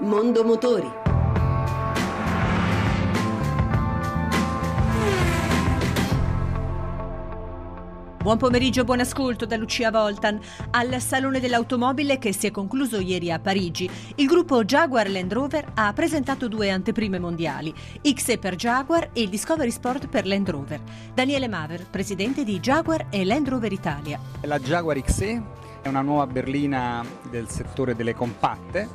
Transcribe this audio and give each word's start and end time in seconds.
Mondo 0.00 0.42
Motori. 0.42 0.90
Buon 8.20 8.38
pomeriggio, 8.38 8.84
buon 8.84 9.00
ascolto 9.00 9.46
da 9.46 9.56
Lucia 9.56 9.90
Voltan. 9.90 10.40
Al 10.70 11.00
Salone 11.00 11.38
dell'Automobile 11.38 12.18
che 12.18 12.32
si 12.32 12.46
è 12.46 12.50
concluso 12.50 12.98
ieri 12.98 13.30
a 13.30 13.38
Parigi, 13.38 13.88
il 14.16 14.26
gruppo 14.26 14.64
Jaguar 14.64 15.08
Land 15.08 15.32
Rover 15.32 15.72
ha 15.74 15.92
presentato 15.92 16.48
due 16.48 16.70
anteprime 16.70 17.18
mondiali, 17.18 17.72
XE 18.02 18.38
per 18.38 18.56
Jaguar 18.56 19.10
e 19.12 19.22
il 19.22 19.28
Discovery 19.28 19.70
Sport 19.70 20.08
per 20.08 20.26
Land 20.26 20.50
Rover. 20.50 20.80
Daniele 21.12 21.46
Maver, 21.46 21.86
presidente 21.88 22.42
di 22.42 22.58
Jaguar 22.58 23.06
e 23.10 23.24
Land 23.24 23.48
Rover 23.48 23.72
Italia. 23.72 24.18
La 24.40 24.58
Jaguar 24.58 25.00
XE 25.00 25.42
è 25.82 25.88
una 25.88 26.00
nuova 26.00 26.26
berlina 26.26 27.04
del 27.28 27.50
settore 27.50 27.94
delle 27.94 28.14
compatte 28.14 28.88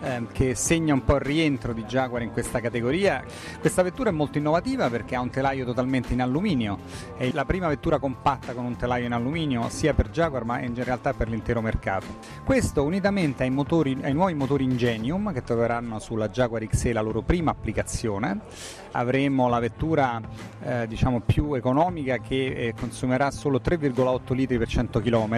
ehm, 0.00 0.28
che 0.32 0.54
segna 0.54 0.94
un 0.94 1.04
po' 1.04 1.14
il 1.16 1.20
rientro 1.20 1.72
di 1.72 1.84
Jaguar 1.84 2.22
in 2.22 2.32
questa 2.32 2.60
categoria. 2.60 3.24
Questa 3.60 3.82
vettura 3.82 4.10
è 4.10 4.12
molto 4.12 4.38
innovativa 4.38 4.88
perché 4.88 5.14
ha 5.14 5.20
un 5.20 5.30
telaio 5.30 5.64
totalmente 5.64 6.12
in 6.12 6.22
alluminio, 6.22 6.78
è 7.16 7.30
la 7.32 7.44
prima 7.44 7.68
vettura 7.68 7.98
compatta 7.98 8.52
con 8.52 8.64
un 8.64 8.76
telaio 8.76 9.06
in 9.06 9.12
alluminio 9.12 9.68
sia 9.68 9.94
per 9.94 10.10
Jaguar 10.10 10.44
ma 10.44 10.60
in 10.60 10.74
realtà 10.82 11.12
per 11.12 11.28
l'intero 11.28 11.60
mercato. 11.60 12.06
Questo 12.44 12.82
unitamente 12.82 13.42
ai, 13.42 13.50
motori, 13.50 13.96
ai 14.02 14.12
nuovi 14.12 14.34
motori 14.34 14.64
Ingenium 14.64 15.32
che 15.32 15.42
troveranno 15.42 15.98
sulla 15.98 16.28
Jaguar 16.28 16.66
XE 16.66 16.92
la 16.92 17.00
loro 17.00 17.22
prima 17.22 17.50
applicazione, 17.50 18.40
avremo 18.92 19.48
la 19.48 19.58
vettura 19.58 20.20
eh, 20.62 20.86
diciamo 20.86 21.20
più 21.20 21.54
economica 21.54 22.18
che 22.18 22.46
eh, 22.46 22.74
consumerà 22.78 23.30
solo 23.30 23.60
3,8 23.62 24.34
litri 24.34 24.58
per 24.58 24.68
100 24.68 25.00
km 25.00 25.34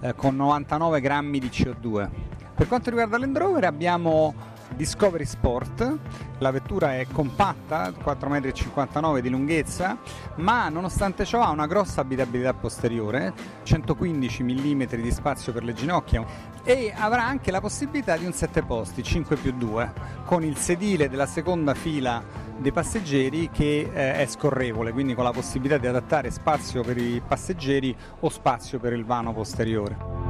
eh, 0.00 0.14
con 0.14 0.36
99 0.36 1.00
grammi 1.00 1.38
di 1.38 1.48
CO2 1.48 2.08
per 2.54 2.68
quanto 2.68 2.90
riguarda 2.90 3.18
Land 3.18 3.36
Rover 3.36 3.64
abbiamo 3.64 4.34
Discovery 4.74 5.24
Sport, 5.24 5.98
la 6.38 6.50
vettura 6.50 6.98
è 6.98 7.06
compatta, 7.10 7.90
4,59 7.90 9.00
m 9.00 9.20
di 9.20 9.28
lunghezza, 9.28 9.98
ma 10.36 10.68
nonostante 10.68 11.24
ciò 11.24 11.42
ha 11.42 11.50
una 11.50 11.66
grossa 11.66 12.00
abitabilità 12.00 12.54
posteriore, 12.54 13.32
115 13.62 14.42
mm 14.42 14.82
di 14.84 15.10
spazio 15.10 15.52
per 15.52 15.64
le 15.64 15.74
ginocchia 15.74 16.24
e 16.64 16.92
avrà 16.96 17.24
anche 17.24 17.50
la 17.50 17.60
possibilità 17.60 18.16
di 18.16 18.24
un 18.24 18.32
7 18.32 18.62
posti, 18.62 19.02
5 19.02 19.36
più 19.36 19.52
2, 19.52 19.92
con 20.24 20.42
il 20.42 20.56
sedile 20.56 21.08
della 21.08 21.26
seconda 21.26 21.74
fila 21.74 22.22
dei 22.58 22.72
passeggeri 22.72 23.50
che 23.50 23.90
eh, 23.92 24.14
è 24.14 24.26
scorrevole, 24.26 24.92
quindi 24.92 25.14
con 25.14 25.24
la 25.24 25.32
possibilità 25.32 25.78
di 25.78 25.86
adattare 25.86 26.30
spazio 26.30 26.82
per 26.82 26.96
i 26.96 27.20
passeggeri 27.26 27.94
o 28.20 28.28
spazio 28.28 28.78
per 28.78 28.92
il 28.92 29.04
vano 29.04 29.32
posteriore. 29.32 30.21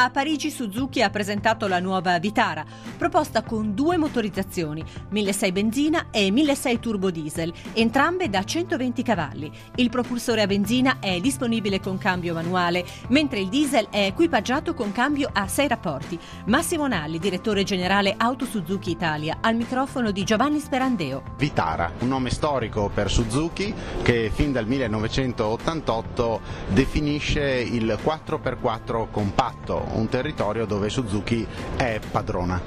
A 0.00 0.10
Parigi 0.10 0.52
Suzuki 0.52 1.02
ha 1.02 1.10
presentato 1.10 1.66
la 1.66 1.80
nuova 1.80 2.20
Vitara, 2.20 2.64
proposta 2.96 3.42
con 3.42 3.74
due 3.74 3.96
motorizzazioni, 3.96 4.84
1600 5.08 5.52
benzina 5.52 6.06
e 6.12 6.30
1600 6.30 6.80
turbo 6.80 7.10
diesel, 7.10 7.52
entrambe 7.72 8.28
da 8.28 8.44
120 8.44 9.02
cavalli. 9.02 9.50
Il 9.74 9.88
propulsore 9.88 10.42
a 10.42 10.46
benzina 10.46 11.00
è 11.00 11.18
disponibile 11.18 11.80
con 11.80 11.98
cambio 11.98 12.32
manuale, 12.32 12.86
mentre 13.08 13.40
il 13.40 13.48
diesel 13.48 13.88
è 13.90 14.04
equipaggiato 14.04 14.72
con 14.72 14.92
cambio 14.92 15.30
a 15.32 15.48
6 15.48 15.66
rapporti. 15.66 16.16
Massimo 16.44 16.86
Nalli, 16.86 17.18
direttore 17.18 17.64
generale 17.64 18.14
Auto 18.16 18.44
Suzuki 18.44 18.90
Italia, 18.90 19.38
al 19.40 19.56
microfono 19.56 20.12
di 20.12 20.22
Giovanni 20.22 20.60
Sperandeo. 20.60 21.24
Vitara, 21.36 21.90
un 21.98 22.08
nome 22.08 22.30
storico 22.30 22.88
per 22.88 23.10
Suzuki 23.10 23.74
che 24.02 24.30
fin 24.32 24.52
dal 24.52 24.68
1988 24.68 26.40
definisce 26.68 27.42
il 27.42 27.98
4x4 28.00 29.10
compatto 29.10 29.86
un 29.92 30.08
territorio 30.08 30.66
dove 30.66 30.88
Suzuki 30.88 31.46
è 31.76 32.00
padrona. 32.10 32.60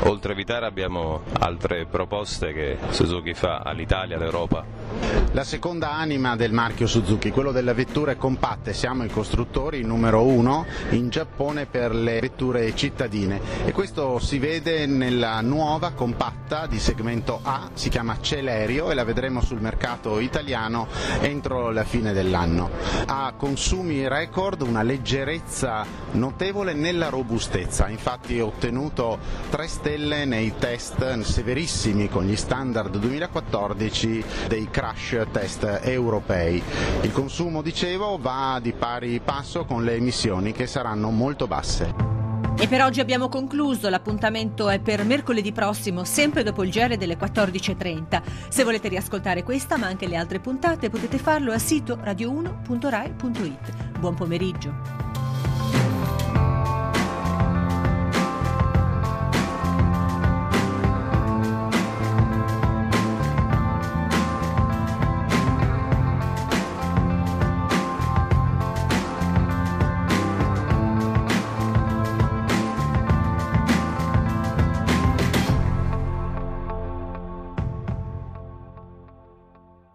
Oltre 0.00 0.32
a 0.32 0.34
Vitara 0.34 0.66
abbiamo 0.66 1.22
altre 1.38 1.86
proposte 1.86 2.52
che 2.52 2.76
Suzuki 2.90 3.32
fa 3.32 3.58
all'Italia, 3.58 4.16
all'Europa. 4.16 4.83
La 5.32 5.42
seconda 5.42 5.90
anima 5.92 6.36
del 6.36 6.52
marchio 6.52 6.86
Suzuki, 6.86 7.30
quello 7.30 7.50
delle 7.50 7.74
vetture 7.74 8.16
compatte, 8.16 8.72
siamo 8.72 9.02
i 9.02 9.08
costruttori 9.08 9.82
numero 9.82 10.22
uno 10.22 10.64
in 10.90 11.08
Giappone 11.08 11.66
per 11.66 11.92
le 11.92 12.20
vetture 12.20 12.72
cittadine. 12.76 13.40
E 13.64 13.72
questo 13.72 14.20
si 14.20 14.38
vede 14.38 14.86
nella 14.86 15.40
nuova 15.40 15.90
compatta 15.90 16.66
di 16.66 16.78
segmento 16.78 17.40
A, 17.42 17.68
si 17.74 17.88
chiama 17.88 18.18
Celerio 18.20 18.90
e 18.90 18.94
la 18.94 19.02
vedremo 19.02 19.40
sul 19.40 19.60
mercato 19.60 20.20
italiano 20.20 20.86
entro 21.20 21.70
la 21.72 21.82
fine 21.82 22.12
dell'anno. 22.12 22.70
Ha 23.06 23.34
consumi 23.36 24.06
record, 24.06 24.62
una 24.62 24.82
leggerezza 24.82 25.84
notevole 26.12 26.74
nella 26.74 27.08
robustezza, 27.08 27.88
infatti 27.88 28.38
ha 28.38 28.44
ottenuto 28.44 29.18
3 29.50 29.66
stelle 29.66 30.24
nei 30.26 30.54
test 30.58 31.20
severissimi 31.22 32.08
con 32.08 32.24
gli 32.24 32.36
standard 32.36 32.96
2014 32.96 34.24
dei 34.46 34.68
crash 34.70 34.93
test 35.30 35.80
europei. 35.82 36.62
Il 37.02 37.12
consumo, 37.12 37.62
dicevo, 37.62 38.18
va 38.18 38.58
di 38.60 38.72
pari 38.72 39.20
passo 39.20 39.64
con 39.64 39.84
le 39.84 39.94
emissioni 39.94 40.52
che 40.52 40.66
saranno 40.66 41.10
molto 41.10 41.46
basse. 41.46 42.14
E 42.56 42.68
per 42.68 42.82
oggi 42.82 43.00
abbiamo 43.00 43.28
concluso, 43.28 43.88
l'appuntamento 43.88 44.68
è 44.68 44.78
per 44.78 45.04
mercoledì 45.04 45.52
prossimo, 45.52 46.04
sempre 46.04 46.44
dopo 46.44 46.62
il 46.62 46.70
GR 46.70 46.96
delle 46.96 47.18
14.30. 47.18 48.22
Se 48.48 48.62
volete 48.62 48.88
riascoltare 48.88 49.42
questa 49.42 49.76
ma 49.76 49.86
anche 49.86 50.06
le 50.06 50.16
altre 50.16 50.38
puntate 50.38 50.88
potete 50.88 51.18
farlo 51.18 51.52
al 51.52 51.60
sito 51.60 51.96
radio1.rai.it. 51.96 53.98
Buon 53.98 54.14
pomeriggio. 54.14 55.03